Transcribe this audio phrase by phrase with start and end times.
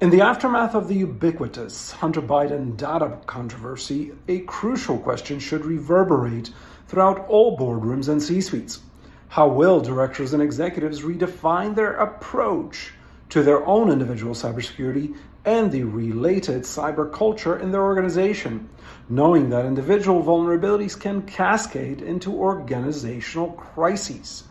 [0.00, 6.50] In the aftermath of the ubiquitous Hunter Biden data controversy, a crucial question should reverberate
[6.86, 8.78] throughout all boardrooms and C suites.
[9.26, 12.92] How will directors and executives redefine their approach
[13.30, 18.68] to their own individual cybersecurity and the related cyber culture in their organization,
[19.08, 24.44] knowing that individual vulnerabilities can cascade into organizational crises?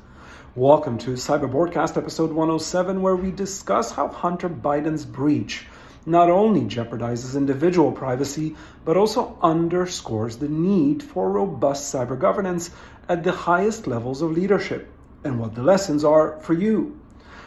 [0.57, 5.67] Welcome to CyberBoardCast episode 107, where we discuss how Hunter Biden's breach
[6.03, 12.71] not only jeopardizes individual privacy, but also underscores the need for robust cyber governance
[13.07, 14.91] at the highest levels of leadership,
[15.23, 16.99] and what the lessons are for you.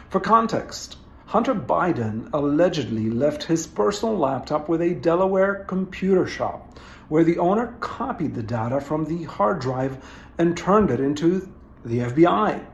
[0.07, 7.25] For context, Hunter Biden allegedly left his personal laptop with a Delaware computer shop, where
[7.25, 10.01] the owner copied the data from the hard drive
[10.37, 11.51] and turned it into
[11.83, 12.67] the FBI.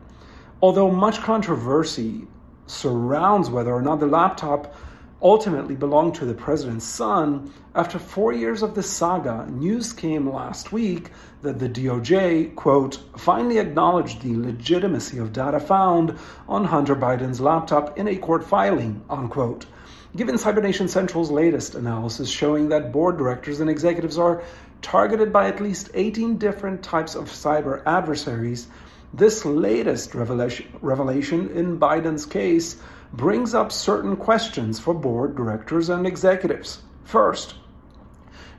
[0.59, 2.25] Although much controversy
[2.65, 4.73] surrounds whether or not the laptop
[5.21, 10.71] ultimately belonged to the president's son, after four years of this saga, news came last
[10.71, 11.11] week
[11.43, 16.17] that the DOJ, quote, finally acknowledged the legitimacy of data found
[16.49, 19.67] on Hunter Biden's laptop in a court filing, unquote.
[20.15, 24.41] Given Cybernation Central's latest analysis showing that board directors and executives are
[24.81, 28.67] targeted by at least 18 different types of cyber adversaries,
[29.13, 32.81] this latest revelation, revelation in Biden's case
[33.13, 36.81] brings up certain questions for board directors and executives.
[37.03, 37.55] First,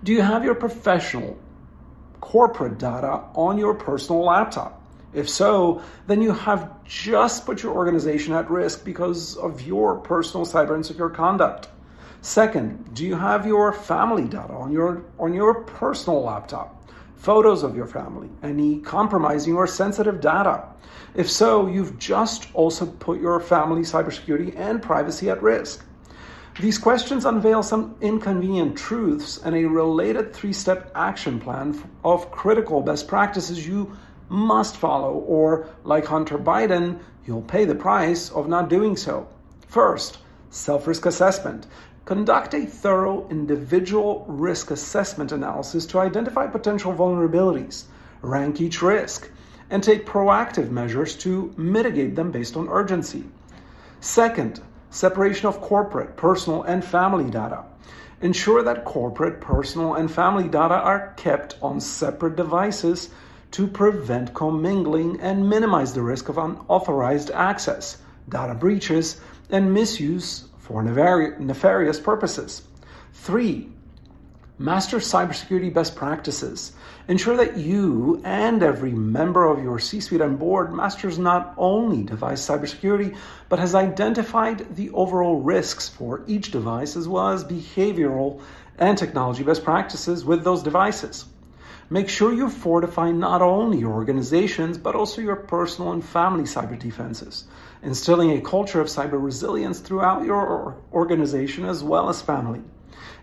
[0.03, 1.39] do you have your professional
[2.21, 4.83] corporate data on your personal laptop?
[5.13, 10.47] If so, then you have just put your organization at risk because of your personal
[10.47, 11.69] cyber insecure conduct.
[12.21, 16.75] Second, do you have your family data on your on your personal laptop?
[17.19, 20.65] Photos of your family, any compromising or sensitive data?
[21.15, 25.85] If so, you've just also put your family's cybersecurity and privacy at risk.
[26.61, 32.81] These questions unveil some inconvenient truths and a related three step action plan of critical
[32.83, 33.97] best practices you
[34.29, 39.29] must follow, or, like Hunter Biden, you'll pay the price of not doing so.
[39.69, 40.19] First,
[40.51, 41.67] self risk assessment.
[42.09, 47.85] Conduct a thorough individual risk assessment analysis to identify potential vulnerabilities,
[48.23, 49.31] rank each risk,
[49.69, 53.25] and take proactive measures to mitigate them based on urgency.
[54.01, 54.59] Second,
[54.89, 57.63] separation of corporate, personal, and family data.
[58.23, 63.11] Ensure that corporate, personal, and family data are kept on separate devices
[63.51, 67.99] to prevent commingling and minimize the risk of unauthorized access,
[68.31, 69.21] data breaches,
[69.51, 72.63] and misuse for nefarious purposes.
[73.15, 73.71] Three,
[74.59, 76.73] master cybersecurity best practices.
[77.09, 82.03] Ensure that you and every member of your C suite and board masters not only
[82.03, 83.17] device cybersecurity,
[83.49, 88.43] but has identified the overall risks for each device as well as behavioral
[88.79, 91.25] and technology best practices with those devices.
[91.91, 96.79] Make sure you fortify not only your organizations, but also your personal and family cyber
[96.79, 97.45] defenses,
[97.83, 102.61] instilling a culture of cyber resilience throughout your organization as well as family.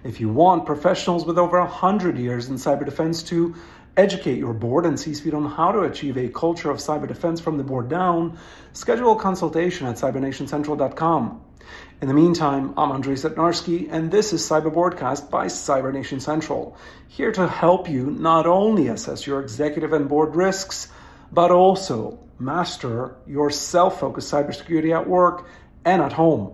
[0.04, 3.56] If you want professionals with over 100 years in cyber defense to
[3.98, 7.58] educate your board and C-suite on how to achieve a culture of cyber defense from
[7.58, 8.38] the board down,
[8.74, 11.42] schedule a consultation at cybernationcentral.com.
[12.02, 16.78] In the meantime, I'm Andrei Setnarski, and this is CyberBoardCast by Cybernation Central,
[17.08, 20.90] here to help you not only assess your executive and board risks,
[21.32, 25.48] but also master your self focused cybersecurity at work
[25.86, 26.54] and at home.